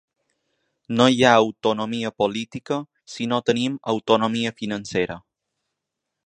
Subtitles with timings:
[1.01, 2.79] No hi ha autonomia política
[3.17, 5.21] si no tenim autonomia financera.